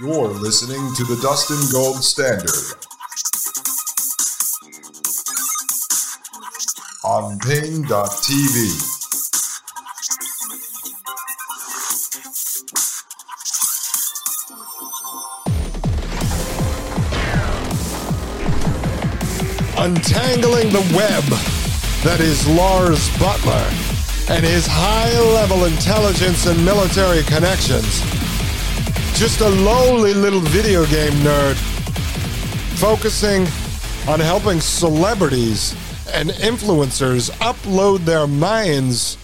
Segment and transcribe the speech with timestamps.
[0.00, 2.48] You're listening to the Dustin Gold Standard
[7.04, 7.84] on Paine.tv.
[19.76, 21.24] Untangling the web
[22.04, 28.19] that is Lars Buttler and his high level intelligence and military connections.
[29.20, 31.54] Just a lowly little video game nerd
[32.78, 33.42] focusing
[34.10, 35.74] on helping celebrities
[36.14, 39.18] and influencers upload their minds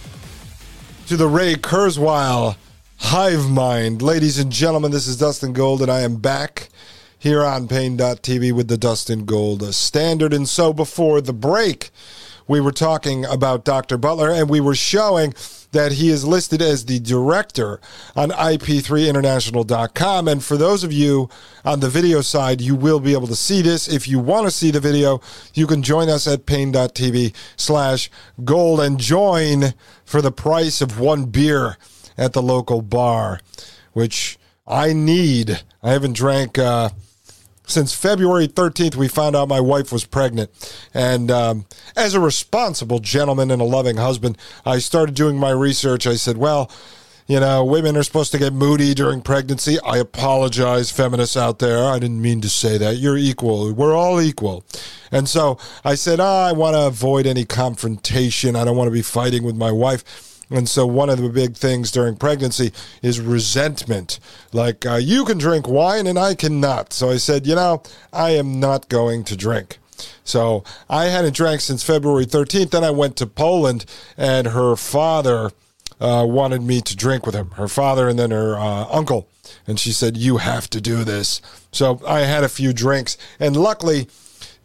[1.07, 2.57] to the Ray Kurzweil
[2.97, 4.03] hive mind.
[4.03, 6.69] Ladies and gentlemen, this is Dustin Gold, and I am back
[7.17, 10.31] here on Paine.tv with the Dustin Gold Standard.
[10.31, 11.89] And so before the break,
[12.47, 13.97] we were talking about Dr.
[13.97, 15.33] Buttler and we were showing
[15.71, 17.79] that he is listed as the director
[18.15, 20.27] on ip3international.com.
[20.27, 21.29] And for those of you
[21.65, 23.87] on the video side, you will be able to see this.
[23.87, 25.21] If you want to see the video,
[25.53, 28.09] you can join us at paine.tv slash
[28.43, 29.73] gold and join
[30.05, 31.77] for the price of one beer
[32.17, 33.41] at the local bar,
[33.93, 35.63] which I need.
[35.83, 36.57] I haven't drank.
[36.57, 36.89] Uh,
[37.67, 40.49] since February 13th, we found out my wife was pregnant.
[40.93, 41.65] And um,
[41.95, 46.07] as a responsible gentleman and a loving husband, I started doing my research.
[46.07, 46.71] I said, well,
[47.27, 49.77] you know, women are supposed to get moody during pregnancy.
[49.81, 51.83] I apologize, feminists out there.
[51.83, 52.97] I didn't mean to say that.
[52.97, 53.73] You're equal.
[53.73, 54.63] We're all equal.
[55.11, 58.55] And so I said, oh, I want to avoid any confrontation.
[58.55, 60.36] I don't want to be fighting with my wife.
[60.49, 62.71] And so, one of the big things during pregnancy
[63.01, 64.19] is resentment.
[64.53, 66.93] Like, uh, you can drink wine and I cannot.
[66.93, 69.79] So I said, you know, I am not going to drink.
[70.23, 72.71] So I hadn't drank since February 13th.
[72.71, 75.51] Then I went to Poland, and her father
[75.99, 77.51] uh, wanted me to drink with him.
[77.51, 79.27] Her father and then her uh, uncle.
[79.65, 81.41] And she said, You have to do this.
[81.71, 83.17] So I had a few drinks.
[83.39, 84.07] And luckily,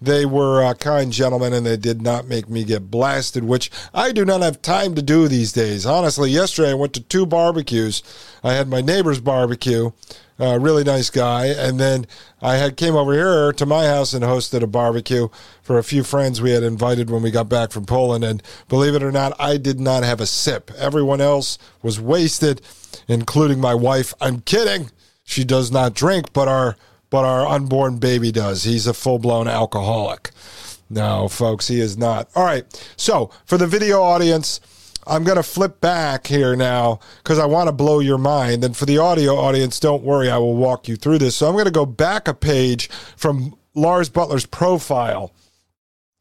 [0.04, 4.12] they were uh, kind gentlemen and they did not make me get blasted, which I
[4.12, 5.86] do not have time to do these days.
[5.86, 8.02] Honestly, yesterday I went to two barbecues.
[8.42, 9.90] I had my neighbor's barbecue,
[10.38, 12.06] a really nice guy, and then
[12.40, 15.28] I had came over here to my house and hosted a barbecue
[15.62, 18.24] for a few friends we had invited when we got back from Poland.
[18.24, 20.70] And believe it or not, I did not have a sip.
[20.76, 22.60] Everyone else was wasted,
[23.06, 24.14] including my wife.
[24.20, 24.90] I'm kidding.
[25.22, 26.76] She does not drink, but our
[27.12, 28.64] but our unborn baby does.
[28.64, 30.30] He's a full blown alcoholic.
[30.88, 32.30] No, folks, he is not.
[32.34, 32.64] All right.
[32.96, 34.60] So for the video audience,
[35.06, 38.64] I'm going to flip back here now because I want to blow your mind.
[38.64, 41.36] And for the audio audience, don't worry, I will walk you through this.
[41.36, 45.34] So I'm going to go back a page from Lars Buttler's profile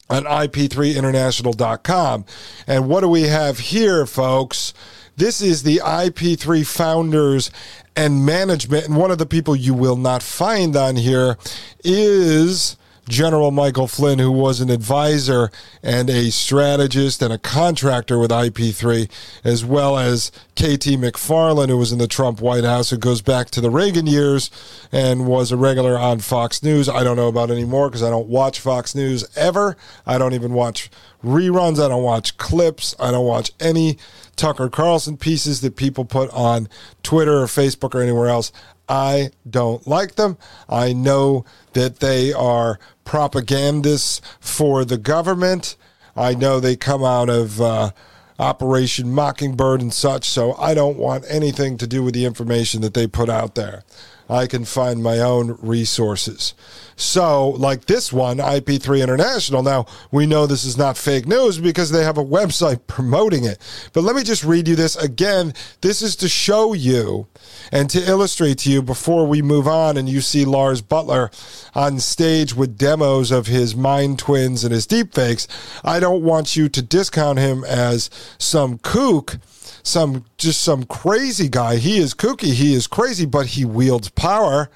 [0.10, 2.26] on ip3international.com.
[2.68, 4.74] And what do we have here, folks?
[5.18, 7.52] This is the IP3 founders
[7.96, 8.88] and management.
[8.88, 11.38] And one of the people you will not find on here
[11.84, 12.78] is
[13.10, 15.52] General Michael Flynn, who was an advisor
[15.84, 19.10] and a strategist and a contractor with IP3,
[19.44, 23.50] as well as KT McFarland, who was in the Trump White House, who goes back
[23.52, 24.52] to the Reagan years
[24.92, 26.88] and was a regular on Fox News.
[26.88, 29.76] I don't know about anymore because I don't watch Fox News ever.
[30.06, 30.90] I don't even watch
[31.24, 31.84] reruns.
[31.84, 32.96] I don't watch clips.
[33.00, 33.98] I don't watch any
[34.36, 36.70] Tucker Carlson pieces that people put on
[37.04, 38.52] Twitter or Facebook or anywhere else.
[38.92, 40.38] I don't like them.
[40.68, 45.78] I know that they are propagandists for the government.
[46.14, 47.92] I know they come out of uh,
[48.38, 52.94] Operation Mockingbird and such, so I don't want anything to do with the information that
[52.94, 53.84] they put out there.
[54.32, 56.54] I can find my own resources.
[56.96, 61.92] So, like this one, IP3 International, now we know this is not fake news because
[61.92, 63.58] they have a website promoting it.
[63.92, 65.54] But let me just read you this again.
[65.82, 67.28] This is to show you
[67.74, 71.30] and to illustrate to you before we move on and you see Lars Buttler
[71.76, 75.48] on stage with demos of his mind twins and his deepfakes.
[75.84, 79.40] I don't want you to discount him as some kook
[79.84, 81.78] some just some crazy guy.
[81.78, 84.70] He is kooky, he is crazy, but he wields power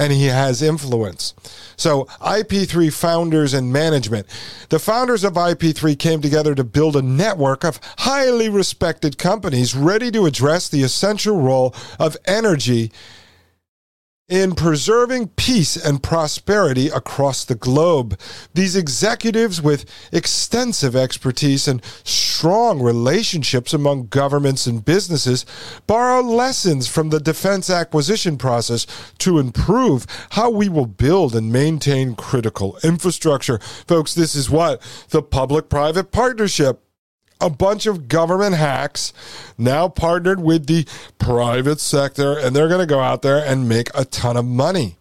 [0.00, 1.34] and he has influence.
[1.76, 4.26] So, IP3 founders and management.
[4.70, 10.10] The founders of IP3 came together to build a network of highly respected companies ready
[10.12, 12.90] to address the essential role of energy
[14.30, 18.18] in preserving peace and prosperity across the globe.
[18.54, 25.44] These executives, with extensive expertise and strong relationships among governments and businesses,
[25.88, 28.86] borrow lessons from the defense acquisition process
[29.18, 33.58] to improve how we will build and maintain critical infrastructure.
[33.58, 36.84] Folks, this is what the public private partnership
[37.40, 39.12] a bunch of government hacks
[39.56, 40.86] now partnered with the
[41.18, 44.96] private sector, and they're going to go out there and make a ton of money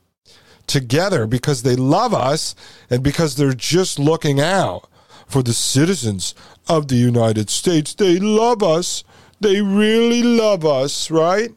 [0.68, 2.56] together because they love us
[2.90, 4.88] and because they're just looking out
[5.28, 6.34] for the citizens
[6.68, 7.94] of the United States.
[7.94, 9.04] They love us.
[9.40, 11.52] They really love us, right?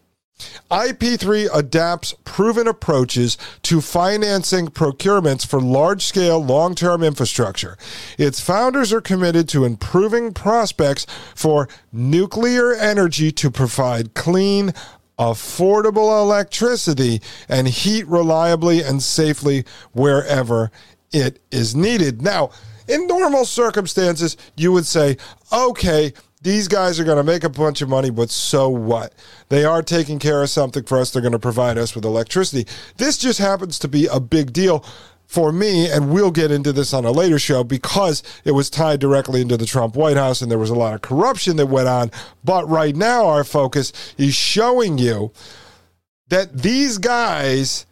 [0.70, 7.76] IP3 adapts proven approaches to financing procurements for large scale, long term infrastructure.
[8.18, 14.72] Its founders are committed to improving prospects for nuclear energy to provide clean,
[15.18, 20.70] affordable electricity and heat reliably and safely wherever
[21.12, 22.22] it is needed.
[22.22, 22.50] Now,
[22.88, 25.18] in normal circumstances, you would say,
[25.52, 29.14] okay, these guys are going to make a bunch of money, but so what?
[29.48, 31.10] They are taking care of something for us.
[31.10, 32.70] They're going to provide us with electricity.
[32.96, 34.84] This just happens to be a big deal
[35.24, 39.00] for me, and we'll get into this on a later show because it was tied
[39.00, 41.88] directly into the Trump White House and there was a lot of corruption that went
[41.88, 42.10] on.
[42.44, 45.32] But right now, our focus is showing you
[46.28, 47.86] that these guys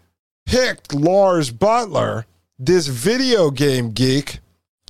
[0.45, 2.25] picked Lars Buttler,
[2.59, 4.41] this video game geek,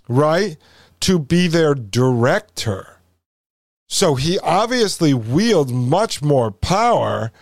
[0.08, 0.56] right,
[1.00, 2.99] to be their director.
[3.92, 7.32] So he obviously wields much more power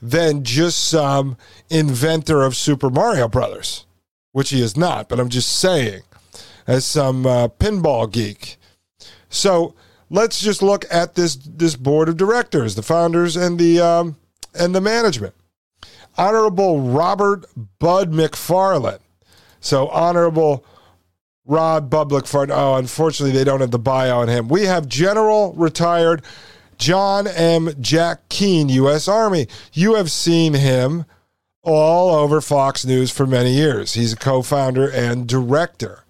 [0.00, 1.36] than just some
[1.68, 3.84] inventor of Super Mario Brothers,
[4.32, 6.00] which he is not, but I'm just saying,
[6.66, 8.56] as some uh, pinball geek.
[9.28, 9.74] So
[10.08, 14.16] let's just look at this this board of directors, the founders and the um,
[14.54, 15.34] and the management.
[16.16, 17.44] Honorable Robert
[17.78, 19.00] Bud McFarlane.
[19.60, 20.64] So honorable
[21.44, 24.48] Rod Bublik for oh, unfortunately they don't have the bio on him.
[24.48, 26.22] We have General retired
[26.78, 27.70] John M.
[27.80, 29.08] Jack Keane, U.S.
[29.08, 29.48] Army.
[29.72, 31.04] You have seen him
[31.62, 33.94] all over Fox News for many years.
[33.94, 36.04] He's a co-founder and director.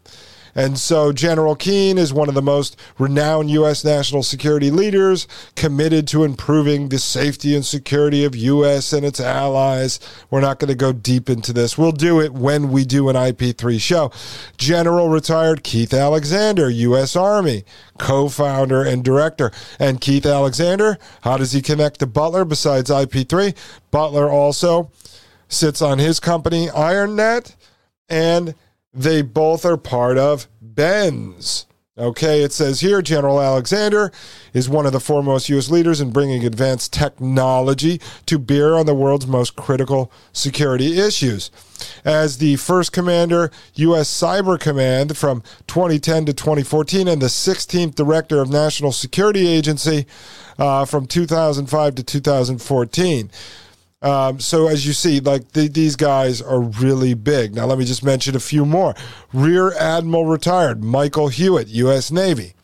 [0.54, 3.84] And so General Keane is one of the most renowned U.S.
[3.84, 5.26] national security leaders
[5.56, 8.93] committed to improving the safety and security of U.S.
[8.93, 9.99] and its allies.
[10.31, 11.78] We're not going to go deep into this.
[11.78, 14.12] We'll do it when we do an IP3 show.
[14.58, 17.16] General retired Keith Alexander, U.S.
[17.16, 17.64] Army,
[17.99, 19.50] co founder and director.
[19.78, 23.56] And Keith Alexander, how does he connect to Buttler besides IP3?
[23.93, 24.90] Buttler also
[25.49, 27.54] sits on his company, IronNet,
[28.08, 28.54] and
[28.94, 31.66] they both are part of BENS.
[31.98, 34.10] Okay, it says here General Alexander
[34.54, 35.70] is one of the foremost U.S.
[35.70, 41.50] leaders in bringing advanced technology to bear on the world's most critical security issues.
[42.02, 44.08] As the first commander, U.S.
[44.08, 50.06] Cyber Command from 2010 to 2014, and the 16th director of National Security Agency
[50.58, 53.30] uh, from 2005 to 2014.
[54.02, 57.54] Um, so as you see, like the, these guys are really big.
[57.54, 58.94] Now let me just mention a few more.
[59.32, 62.10] Rear Admiral retired Michael Hewitt, U.S.
[62.10, 62.54] Navy.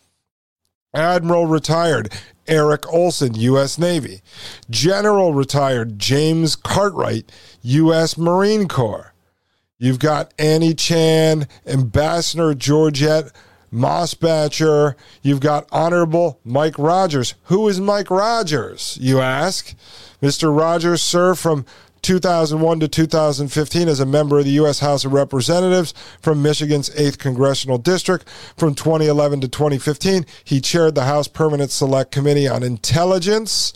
[0.95, 2.13] Admiral retired
[2.49, 3.79] Eric Olson, U.S.
[3.79, 4.21] Navy.
[4.69, 7.31] General retired James Cartwright,
[7.63, 8.19] U.S.
[8.19, 9.15] Marine Corps.
[9.79, 13.31] You've got Annie Chan, Ambassador Georgette
[13.73, 14.95] Mosbacher.
[15.23, 17.35] You've got Honorable Mike Rogers.
[17.45, 19.75] Who is Mike Rogers, you ask?
[20.23, 20.57] Mr.
[20.57, 21.65] Rogers served from
[22.03, 24.81] 2001 to 2015 as a member of the U.S.
[24.81, 28.29] House of Representatives from Michigan's 8th Congressional District.
[28.57, 33.73] From 2011 to 2015, he chaired the House Permanent Select Committee on Intelligence.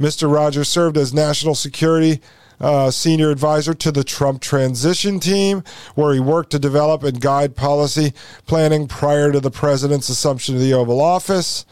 [0.00, 0.32] Mr.
[0.32, 2.20] Rogers served as National Security
[2.60, 7.56] uh, Senior Advisor to the Trump Transition Team, where he worked to develop and guide
[7.56, 8.12] policy
[8.46, 11.66] planning prior to the president's assumption of the Oval Office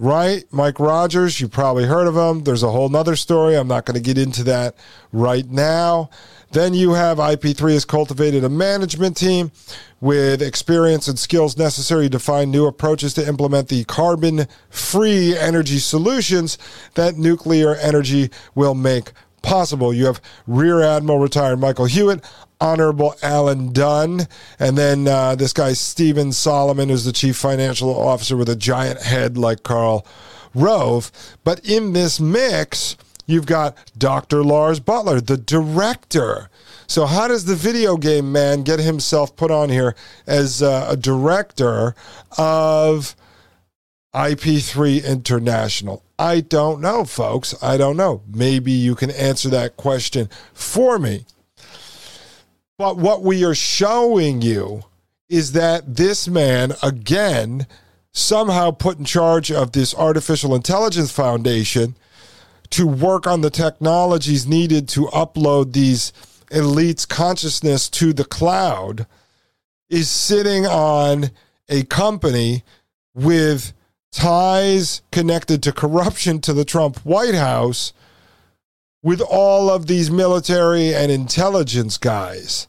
[0.00, 0.44] right?
[0.50, 2.44] Mike Rogers, you probably heard of him.
[2.44, 3.54] There's a whole nother story.
[3.54, 4.74] I'm not going to get into that
[5.12, 6.08] right now.
[6.52, 9.52] Then you have IP3 has cultivated a management team
[10.00, 15.78] with experience and skills necessary to find new approaches to implement the carbon free energy
[15.78, 16.58] solutions
[16.94, 19.94] that nuclear energy will make possible.
[19.94, 22.24] You have Rear Admiral retired Michael Hewitt,
[22.60, 24.26] Honorable Alan Dunn,
[24.58, 29.02] and then uh, this guy Stephen Solomon, who's the chief financial officer with a giant
[29.02, 30.04] head like Karl
[30.54, 31.12] Rove.
[31.44, 32.96] But in this mix,
[33.30, 34.42] you've got Dr.
[34.44, 36.50] Lars Buttler, the director.
[36.86, 39.94] So, how does the video game man get himself put on here
[40.26, 41.94] as uh, a director
[42.36, 43.14] of
[44.14, 46.02] IP3 International?
[46.18, 47.54] I don't know, folks.
[47.62, 48.22] I don't know.
[48.26, 51.24] Maybe you can answer that question for me.
[52.76, 54.82] But what we are showing you
[55.28, 57.66] is that this man, again,
[58.12, 61.94] somehow put in charge of this artificial intelligence foundation
[62.70, 66.12] to work on the technologies needed to upload these
[66.50, 69.06] elites' consciousness to the cloud,
[69.88, 71.30] is sitting on
[71.68, 72.64] a company
[73.14, 73.72] with
[74.12, 77.92] ties connected to corruption to the Trump White House
[79.02, 82.68] with all of these military and intelligence guys.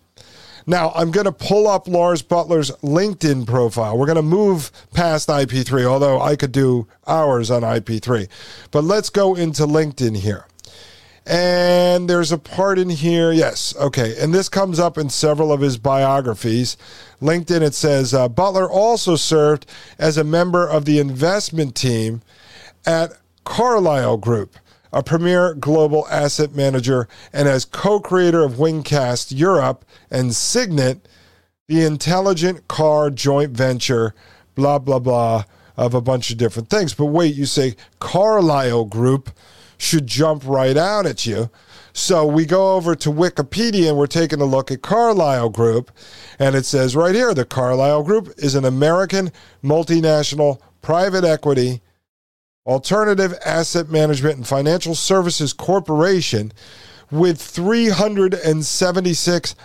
[0.71, 3.97] Now, I'm going to pull up Lars Buttler's LinkedIn profile.
[3.97, 8.29] We're going to move past IP3, although I could do hours on IP3.
[8.71, 10.45] But let's go into LinkedIn here.
[11.25, 14.15] And there's a part in here, yes, okay.
[14.17, 16.77] And this comes up in several of his biographies.
[17.21, 19.65] LinkedIn, it says uh, Buttler also served
[19.99, 22.21] as a member of the investment team
[22.85, 23.11] at
[23.43, 24.55] Carlyle Group,
[24.93, 31.07] a premier global asset manager, and as co creator of Wingcast Europe and Signet,
[31.67, 34.13] the intelligent car joint venture,
[34.55, 35.45] blah, blah, blah,
[35.77, 36.93] of a bunch of different things.
[36.93, 39.31] But wait, you say Carlyle Group
[39.77, 41.50] should jump right out at you.
[41.93, 45.91] So we go over to Wikipedia and we're taking a look at Carlyle Group.
[46.39, 49.31] And it says right here the Carlyle Group is an American
[49.63, 51.81] multinational private equity,
[52.65, 56.51] alternative asset management, and financial services corporation
[57.09, 59.55] with 376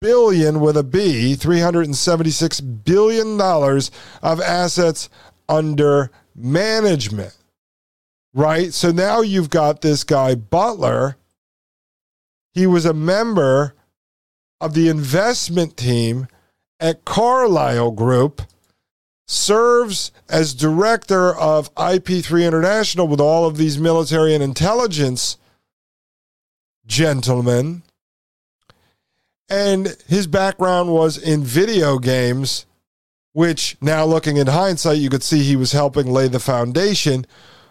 [0.00, 3.90] billion with a B, 376 billion dollars
[4.22, 5.10] of assets
[5.48, 7.36] under management
[8.36, 8.74] right?
[8.74, 11.16] So now you've got this guy, Buttler.
[12.52, 13.74] He was a member
[14.60, 16.28] of the investment team
[16.78, 18.42] at Carlyle Group,
[19.26, 25.36] serves as director of IP3 International with all of these military and intelligence
[26.86, 27.82] gentlemen.
[29.48, 32.66] And his background was in video games,
[33.32, 37.26] which now looking in hindsight, you could see he was helping lay the foundation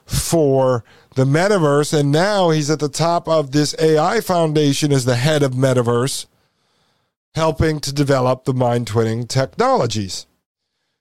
[0.06, 0.84] for
[1.16, 1.98] the metaverse.
[1.98, 6.28] And now he's at the top of this AI foundation as the head of metaverse,
[7.34, 10.28] helping to develop the mind twinning technologies.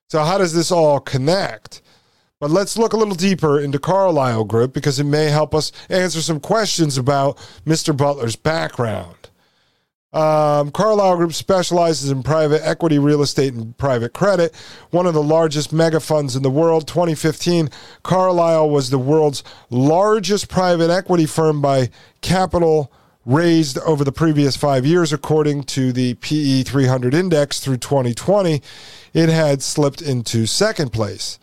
[0.08, 1.82] So, how does this all connect?
[2.40, 6.20] But let's look a little deeper into Carlyle Group because it may help us answer
[6.20, 7.96] some questions about Mr.
[7.96, 9.30] Buttler's background.
[10.12, 14.54] Um, Carlyle Group specializes in private equity, real estate, and private credit.
[14.90, 16.86] One of the largest mega funds in the world.
[16.86, 17.68] 2015,
[18.02, 22.92] Carlyle was the world's largest private equity firm by capital
[23.26, 28.62] raised over the previous five years, according to the PE 300 index through 2020.
[29.12, 31.38] It had slipped into second place.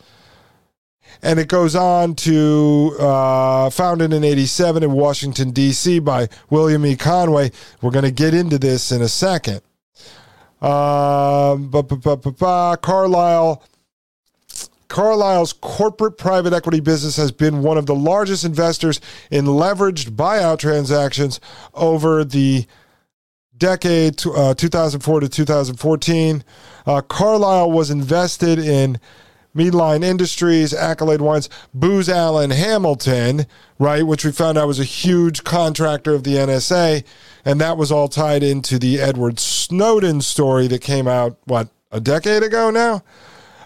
[1.22, 6.00] And it goes on to uh, founded in 87 in Washington, D.C.
[6.00, 6.96] by William E.
[6.96, 7.52] Conway.
[7.80, 9.60] We're going to get into this in a second.
[10.60, 13.62] Um, but, but, but, but, Carlyle.
[14.92, 20.58] Carlyle's corporate private equity business has been one of the largest investors in leveraged buyout
[20.58, 21.40] transactions
[21.72, 22.66] over the
[23.56, 26.44] decade uh, 2004 to 2014.
[26.84, 29.00] Uh, was invested in
[29.56, 33.46] Medline Industries, Accolade Wines, Booz Allen Hamilton,
[33.78, 37.02] right, which we found out was a huge contractor of the NSA.
[37.46, 41.98] And that was all tied into the Edward Snowden story that came out, what, a
[41.98, 43.02] decade ago now?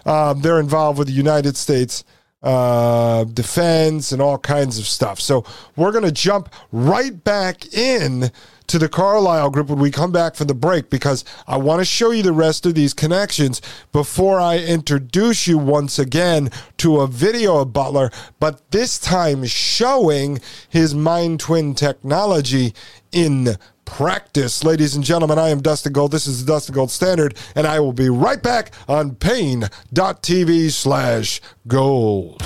[0.05, 2.03] Um, they're involved with the United States
[2.43, 5.19] uh, defense and all kinds of stuff.
[5.19, 5.43] So
[5.75, 8.31] we're going to jump right back in
[8.67, 11.85] to the Carlyle group when we come back from the break because I want to
[11.85, 13.61] show you the rest of these connections
[13.91, 20.39] before I introduce you once again to a video of Buttler, but this time showing
[20.69, 22.73] his mind twin technology
[23.11, 23.55] in
[23.87, 24.63] practice.
[24.63, 26.11] Ladies and gentlemen, I am Dustin Gold.
[26.11, 31.41] This is the Dustin Gold Standard, and I will be right back on Paine.tv slash
[31.65, 32.43] gold.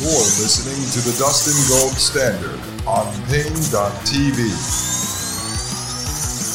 [0.00, 4.38] You're listening to the Dustin Gold Standard on Paine.tv.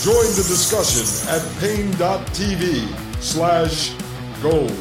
[0.03, 3.93] Join the discussion at Paine.tv slash
[4.41, 4.75] gold.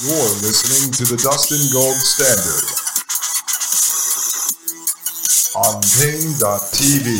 [0.00, 2.77] You're listening to the Dustin Gold Standard
[5.98, 7.10] Paine.tv.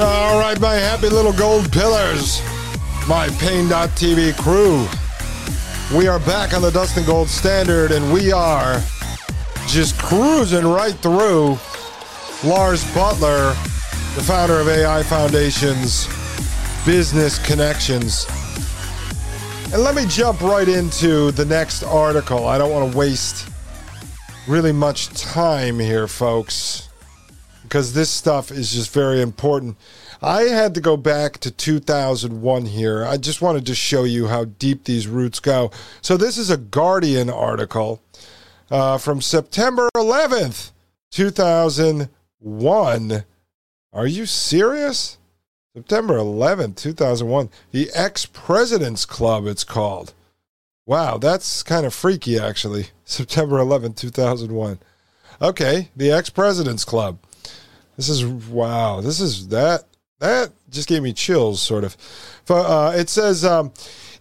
[0.00, 2.42] All right, my happy little gold pillars.
[3.06, 4.88] my Paine.tv crew.
[5.96, 8.82] We are back on the Dustin Gold Standard and we are
[9.68, 11.56] just cruising right through
[12.42, 13.54] Lars Buttler,
[14.16, 16.08] the founder of AI Foundation's
[16.84, 18.26] Business Connections.
[19.74, 22.46] And let me jump right into the next article.
[22.46, 23.50] I don't want to waste
[24.46, 26.88] really much time here, folks,
[27.64, 29.76] because this stuff is just very important.
[30.22, 33.04] I had to go back to 2001 here.
[33.04, 35.72] I just wanted to show you how deep these roots go.
[36.02, 38.00] So, this is a Guardian article
[38.70, 40.70] uh, from September 11th,
[41.10, 43.24] 2001.
[43.92, 45.18] Are you serious?
[45.76, 47.50] September 11th, 2001.
[47.72, 50.14] The Ex President's Club, it's called.
[50.86, 52.86] Wow, that's kind of freaky, actually.
[53.04, 54.78] September 11th, 2001.
[55.42, 57.18] Okay, the Ex President's Club.
[57.96, 59.82] This is, wow, this is that
[60.20, 61.96] that just gave me chills, sort of.
[62.48, 63.72] Uh, it says, um,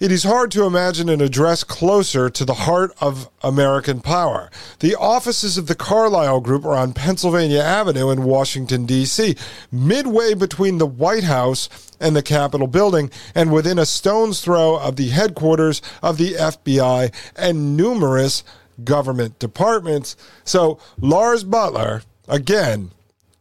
[0.04, 4.52] it is hard to imagine an address closer to the heart of American power.
[4.80, 9.38] The offices of the Carlyle Group are on Pennsylvania Avenue in Washington, D.C.,
[9.72, 11.70] midway between the White House
[12.02, 17.14] and the Capitol building, and within a stone's throw of the headquarters of the FBI
[17.38, 18.44] and numerous
[18.84, 20.18] government departments.
[20.44, 22.92] So, Lars Buttler, again,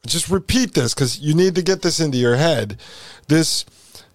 [0.07, 2.79] just repeat this because you need to get this into your head.
[3.27, 3.65] This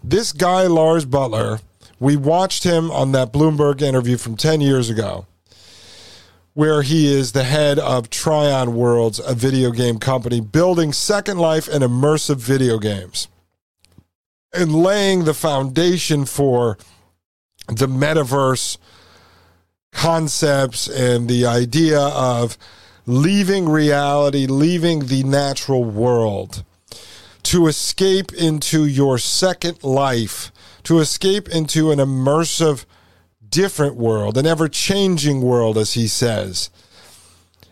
[0.01, 1.60] this guy Lars Buttler,
[2.00, 5.25] we watched him on that Bloomberg interview from 10 years ago
[6.54, 11.68] where he is the head of Trion Worlds, a video game company building Second Life
[11.68, 13.27] and immersive video games
[14.54, 16.77] and laying the foundation for
[17.68, 18.77] the metaverse
[19.92, 22.58] concepts and the idea of
[23.06, 26.63] leaving reality, leaving the natural world,
[27.44, 30.51] to escape into your second life,
[30.88, 32.86] to escape into an immersive,
[33.50, 36.70] different world, an ever changing world, as he says.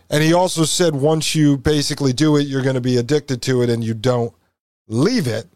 [0.10, 3.62] And he also said once you basically do it, you're going to be addicted to
[3.62, 4.34] it and you don't
[4.90, 5.48] leave it.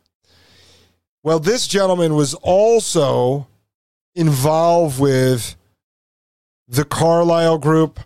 [1.22, 3.46] Well, this gentleman was also
[4.16, 5.58] involved with
[6.66, 8.00] the Carlyle Group,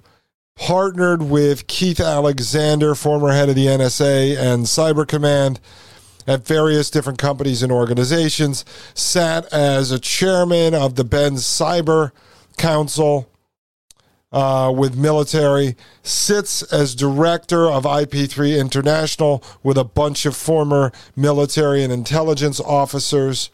[0.55, 5.59] partnered with Keith Alexander, former head of the NSA and Cyber Command,
[6.27, 12.12] at various different companies and organizations, sat as a chairman of the BENS Cyber
[12.57, 13.29] Council
[14.31, 21.83] uh, with military, sits as director of IP3 International with a bunch of former military
[21.83, 23.51] and intelligence officers.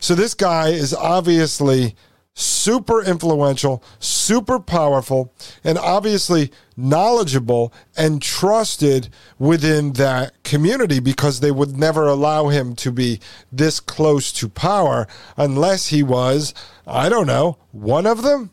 [0.00, 1.94] So this guy is obviously
[2.34, 11.76] super influential, super powerful, and obviously knowledgeable and trusted within that community because they would
[11.76, 13.20] never allow him to be
[13.52, 16.52] this close to power unless he was,
[16.86, 18.50] I don't know, one of them?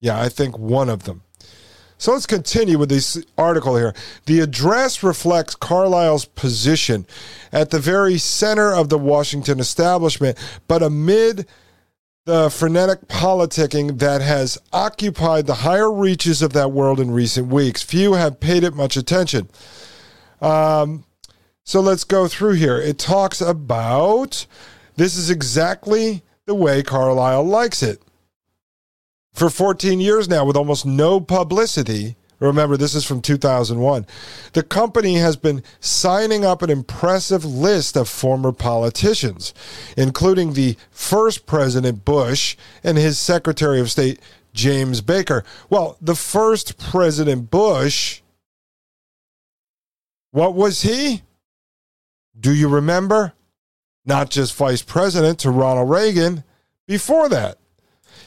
[0.00, 1.22] Yeah, I think one of them.
[1.96, 3.94] So let's continue with this article here.
[4.26, 7.06] The address reflects Carlyle's position
[7.52, 11.46] at the very center of the Washington establishment, but amid
[12.24, 17.82] the frenetic politicking that has occupied the higher reaches of that world in recent weeks.
[17.82, 19.48] Few have paid it much attention.
[20.40, 21.04] Um,
[21.64, 22.76] so let's go through here.
[22.76, 24.46] It talks about
[24.96, 28.00] this is exactly the way Carlyle likes it.
[29.32, 34.04] For 14 years now, with almost no publicity, Remember, this is from 2001.
[34.52, 39.54] The company has been signing up an impressive list of former politicians,
[39.96, 44.18] including the first President Bush and his Secretary of State,
[44.52, 45.44] James Baker.
[45.70, 48.22] Well, the first President Bush,
[50.32, 51.22] what was he?
[52.38, 53.34] Do you remember?
[54.04, 56.42] Not just vice president to Ronald Reagan.
[56.88, 57.58] Before that,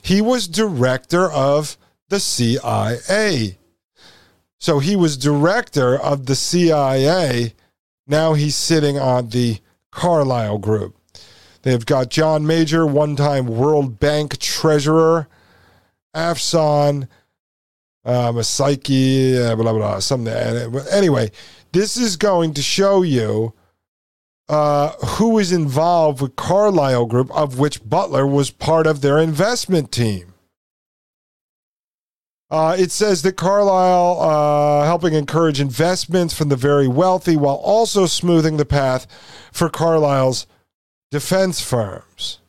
[0.01, 3.57] he was director of the CIA.
[4.65, 7.53] So he was director of the CIA.
[8.07, 9.59] Now he's sitting on the
[9.91, 10.95] Carlyle Group.
[11.61, 15.27] They've got John Major, one time World Bank treasurer,
[16.15, 17.07] Afsan,
[18.05, 20.33] um, a psyche, uh, blah, blah, blah, something.
[20.91, 21.29] Anyway,
[21.71, 23.53] this is going to show you
[24.49, 29.91] uh, who is involved with Carlyle Group, of which Buttler was part of their investment
[29.91, 30.33] team.
[32.55, 38.05] Uh, it says that Carlyle uh, helping encourage investments from the very wealthy while also
[38.05, 39.07] smoothing the path
[39.51, 40.47] for Carlyle's
[41.11, 42.39] defense firms.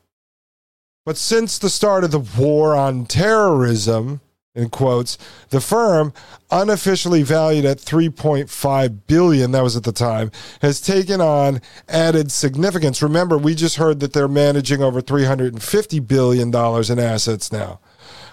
[1.04, 4.20] But since the start of the war on terrorism
[4.54, 5.18] in quotes.
[5.50, 6.12] The firm,
[6.50, 10.30] unofficially valued at 3.5 billion, that was at the time,
[10.62, 13.02] has taken on added significance.
[13.02, 17.80] Remember, we just heard that they're managing over 350 billion dollars in assets now.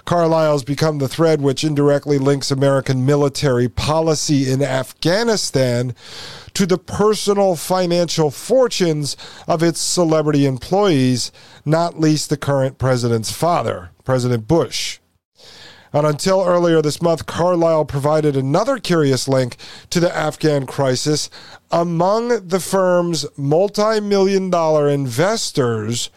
[0.05, 5.95] Carlyle's become the thread which indirectly links American military policy in Afghanistan
[6.53, 9.15] to the personal financial fortunes
[9.47, 11.31] of its celebrity employees,
[11.65, 14.99] not least the current president's father, President Bush.
[15.93, 19.57] And until earlier this month, Carlyle provided another curious link
[19.91, 21.29] to the Afghan crisis.
[21.71, 26.09] Among the firm's multi million dollar investors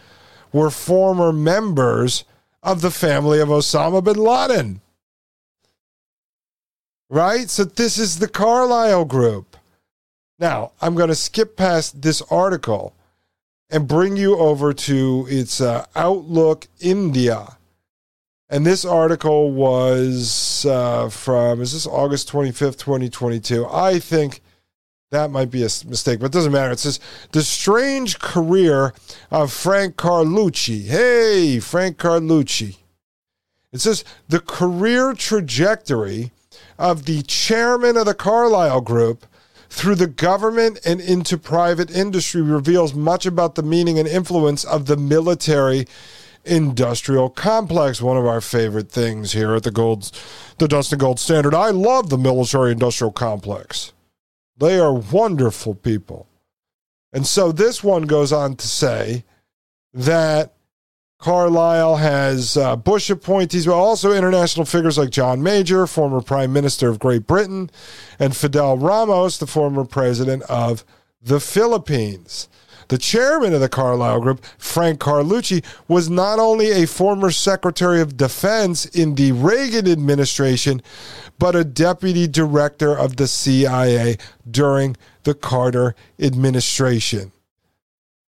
[0.51, 2.25] were former members
[2.67, 4.81] of the family of Osama bin Laden.
[7.09, 7.49] Right?
[7.49, 9.57] So this is the Carlyle Group.
[10.41, 12.93] Now, I'm going to skip past this article
[13.71, 17.57] and bring you over to its uh, Outlook India.
[18.51, 23.65] And this article was uh, from, is this August 25th, 2022?
[23.67, 24.41] I think
[25.11, 26.73] that might be a mistake, but it doesn't matter.
[26.73, 26.99] It says
[27.33, 28.93] the strange career
[29.31, 30.87] of Frank Carlucci.
[30.87, 32.77] Hey, Frank Carlucci.
[33.73, 36.33] It says the career trajectory
[36.79, 39.27] of the chairman of the Carlyle Group
[39.69, 44.87] through the government and into private industry reveals much about the meaning and influence of
[44.87, 45.87] the military
[46.45, 50.13] industrial complex one of our favorite things here at the gold
[50.59, 53.93] the dustin gold standard i love the military industrial complex
[54.57, 56.29] they are wonderful people.
[57.13, 59.25] And so this one goes on to say
[59.95, 60.55] that
[61.19, 66.89] Carlyle has uh, Bush appointees, but also international figures like John Major, former Prime Minister
[66.91, 67.71] of Great Britain,
[68.19, 70.85] and Fidel Ramos, the former president of
[71.23, 72.49] the Philippines.
[72.89, 78.17] The chairman of the Carlyle Group, Frank Carlucci, was not only a former Secretary of
[78.17, 80.83] Defense in the Reagan administration,
[81.39, 84.17] but a deputy director of the CIA
[84.49, 87.33] during the Carter administration.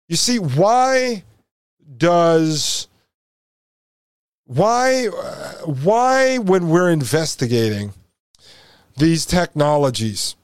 [0.09, 1.25] You see, why
[1.97, 2.88] does
[4.47, 5.07] why
[5.64, 7.92] why when we're investigating
[8.97, 10.37] these technologies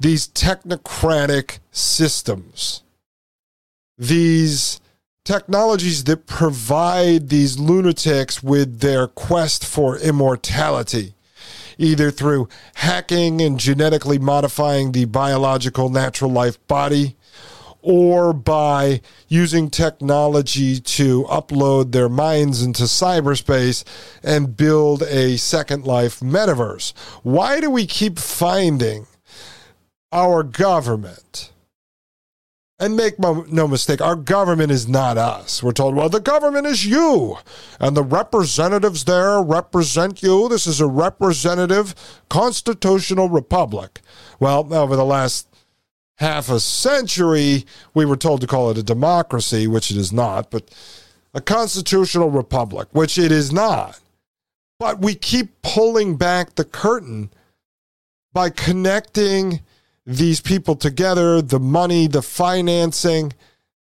[0.00, 2.82] these technocratic systems,
[3.96, 4.80] these
[5.24, 11.14] technologies that provide these lunatics with their quest for immortality,
[11.76, 17.16] either through hacking and genetically modifying the biological natural life body,
[17.82, 23.84] or by using technology to upload their minds into cyberspace
[24.22, 26.92] and build a second life metaverse.
[27.22, 29.06] Why do we keep finding
[30.12, 31.52] our government.
[32.80, 35.64] And make no mistake, our government is not us.
[35.64, 37.38] We're told, well, the government is you,
[37.80, 40.48] and the representatives there represent you.
[40.48, 41.92] This is a representative
[42.28, 44.00] constitutional republic.
[44.38, 45.48] Well, over the last
[46.18, 50.48] half a century, we were told to call it a democracy, which it is not,
[50.52, 50.72] but
[51.34, 53.98] a constitutional republic, which it is not.
[54.78, 57.30] But we keep pulling back the curtain
[58.32, 59.62] by connecting
[60.08, 63.34] these people together, the money, the financing,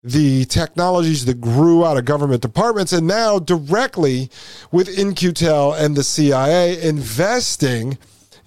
[0.01, 4.29] the technologies that grew out of government departments, and now directly
[4.71, 7.97] with In-Q-Tel and the CIA investing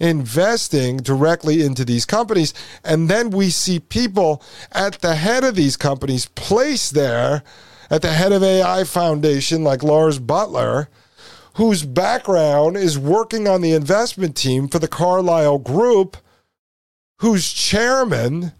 [0.01, 2.53] investing directly into these companies.
[2.85, 7.43] And then we see people at the head of these companies placed there
[7.89, 10.87] at the head of AI Foundation, like Lars Buttler,
[11.55, 16.15] whose background is working on the investment team for the Carlyle Group
[17.19, 18.53] whose chairman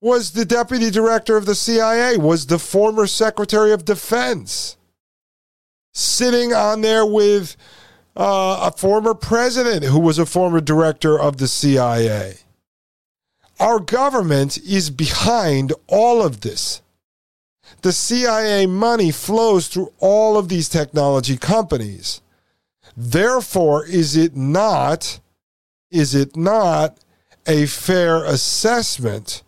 [0.00, 4.76] was the deputy director of the CIA, was the former secretary of defense,
[5.92, 7.56] sitting on there with
[8.16, 12.34] uh, a former president who was a former director of the CIA.
[13.60, 16.82] Our government is behind all of this.
[17.82, 22.20] The CIA money flows through all of these technology companies.
[22.96, 25.20] Therefore, is it not
[25.90, 26.98] is it not
[27.46, 29.42] a fair assessment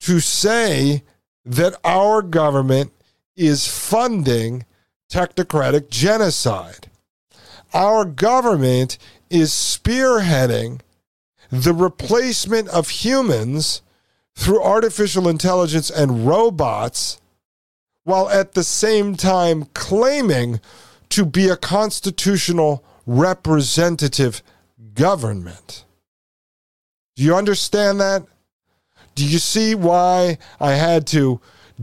[0.00, 1.02] to say
[1.44, 2.92] that our government
[3.36, 4.64] is funding
[5.10, 6.90] technocratic genocide?
[7.72, 8.98] Our government
[9.30, 10.80] is spearheading
[11.50, 13.82] the replacement of humans
[14.34, 17.20] through artificial intelligence and robots
[18.04, 20.60] while at the same time claiming
[21.08, 24.42] to be a constitutional representative
[24.94, 25.84] government.
[27.16, 28.24] Do you understand that?
[29.14, 31.40] Do you see why I had to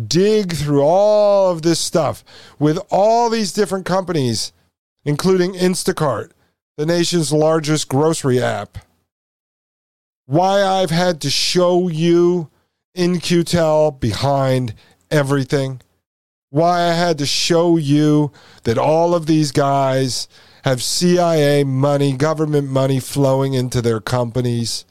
[0.08, 2.23] dig through all of this stuff
[2.60, 4.51] with all these different companies,
[5.06, 6.32] including Instacart,
[6.77, 8.77] the nation's largest grocery app,
[10.25, 12.49] why I've had to show you
[12.95, 14.73] In-Q-Tel behind
[15.10, 15.82] everything,
[16.49, 18.32] why I had to show you
[18.63, 20.27] that all of these guys
[20.63, 24.86] have CIA money, government money flowing into their companies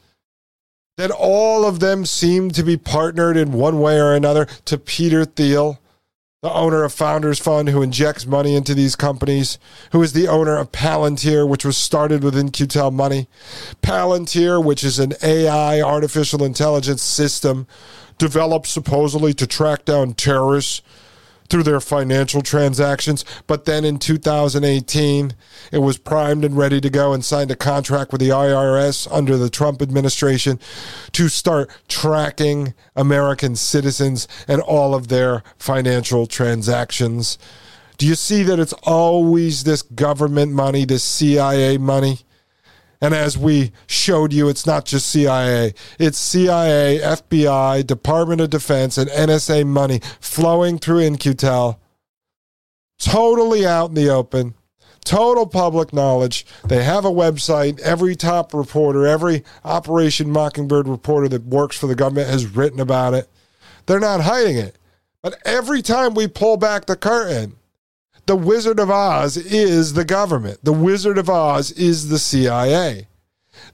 [0.97, 5.25] that all of them seem to be partnered in one way or another to Peter
[5.25, 5.79] Thiel,
[6.43, 9.57] the owner of Founders Fund, who injects money into these companies,
[9.93, 13.27] who is the owner of Palantir, which was started with In-Q-Tel money.
[13.81, 17.65] Palantir, which is an AI, artificial intelligence system
[18.17, 20.81] developed supposedly to track down terrorists
[21.51, 23.25] through their financial transactions.
[23.45, 25.33] But then in 2018,
[25.73, 29.35] it was primed and ready to go and signed a contract with the IRS under
[29.35, 30.59] the Trump administration
[31.11, 37.37] to start tracking American citizens and all of their financial transactions.
[37.97, 42.19] Do you see that it's always this government money, this CIA money?
[43.01, 48.97] And as we showed you, it's not just CIA, it's CIA, FBI, Department of Defense,
[48.97, 51.79] and NSA money flowing through In-Q-Tel,
[52.99, 54.53] totally out in the open,
[55.03, 56.45] total public knowledge.
[56.63, 57.79] They have a website.
[57.79, 63.15] Every top reporter, every Operation Mockingbird reporter that works for the government has written about
[63.15, 63.27] it.
[63.87, 64.77] They're not hiding it.
[65.23, 67.55] But every time we pull back the curtain,
[68.31, 70.63] the Wizard of Oz is the government.
[70.63, 73.09] The Wizard of Oz is the CIA.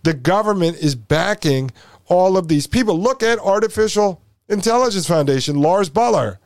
[0.01, 1.69] The government is backing
[2.07, 2.99] all of these people.
[2.99, 6.39] Look at Artificial Intelligence Foundation, Lars Buttler.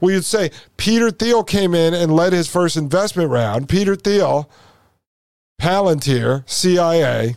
[0.00, 3.68] Well, you'd say Peter Thiel came in and led his first investment round.
[3.68, 4.50] Peter Thiel,
[5.60, 7.36] Palantir, CIA,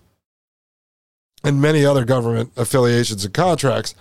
[1.44, 3.94] and many other government affiliations and contracts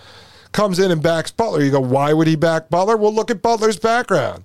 [0.53, 1.63] comes in and backs Buttler.
[1.63, 2.99] You go, why would he back Buttler?
[2.99, 4.45] Well, look at Buttler's background.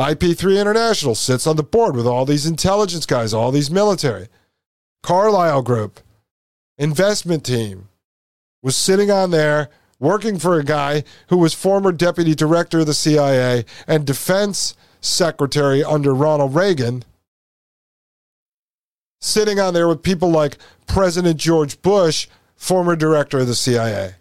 [0.00, 4.28] IP3 International sits on the board with all these intelligence guys, all these military.
[5.02, 6.00] Carlyle Group,
[6.78, 7.88] investment team,
[8.62, 12.94] was sitting on there working for a guy who was former deputy director of the
[12.94, 17.04] CIA and defense secretary under Ronald Reagan,
[19.20, 24.14] sitting on there with people like President George Bush, former director of the CIA.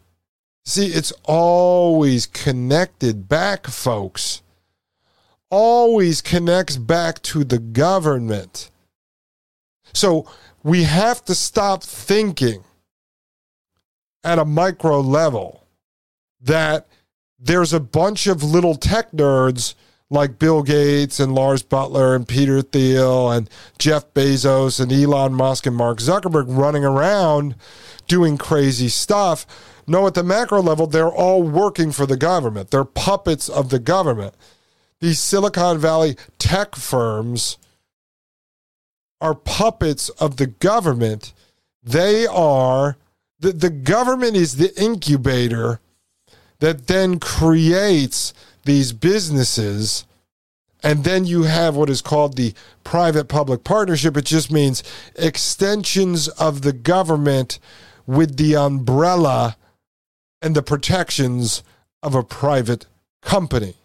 [0.65, 4.41] See, it's always connected back, folks
[5.49, 8.69] always connects back to the government.
[9.93, 10.29] So
[10.63, 12.63] we have to stop thinking
[14.23, 15.65] at a micro level
[16.41, 16.87] that
[17.39, 19.75] there's a bunch of little tech nerds
[20.09, 25.65] like Bill Gates and Lars Buttler and Peter Thiel and Jeff Bezos and Elon Musk
[25.65, 27.55] and Mark Zuckerberg running around
[28.07, 29.45] doing crazy stuff.
[29.87, 32.71] No, at the macro level, they're all working for the government.
[32.71, 34.35] They're puppets of the government
[34.99, 37.57] these Silicon Valley tech firms
[39.21, 41.33] are puppets of the government.
[41.83, 42.97] They are,
[43.39, 45.79] the, the government is the incubator
[46.59, 48.33] that then creates
[48.65, 50.05] these businesses.
[50.81, 54.15] And then you have what is called the private public partnership.
[54.15, 54.83] It just means
[55.15, 57.59] extensions of the government
[58.05, 59.57] with the umbrella
[60.41, 61.63] and the protections
[62.01, 62.85] of a private
[63.21, 63.75] company.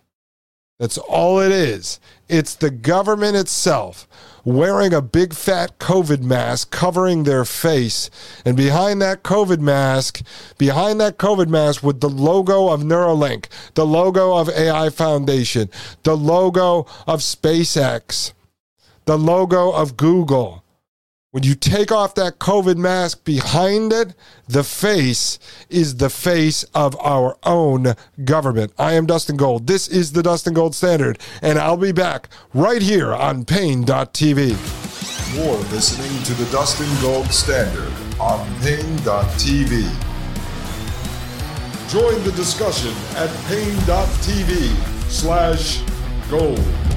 [0.78, 2.00] That's all it is.
[2.28, 4.08] It's the government itself
[4.44, 8.10] wearing a big fat COVID mask covering their face.
[8.44, 10.22] And behind that COVID mask,
[10.58, 15.70] behind that COVID mask with the logo of Neuralink, the logo of AI Foundation,
[16.02, 18.32] the logo of SpaceX,
[19.04, 20.63] the logo of Google,
[21.34, 24.14] when you take off that COVID mask behind it,
[24.46, 27.94] the face is the face of our own
[28.24, 28.72] government.
[28.78, 29.66] I am Dustin Gold.
[29.66, 34.50] This is the Dustin Gold Standard, and I'll be back right here on Paine.tv.
[35.34, 39.90] You're listening to the Dustin Gold Standard on Paine.tv.
[41.90, 45.82] Join the discussion at Paine.tv slash
[46.30, 46.93] gold.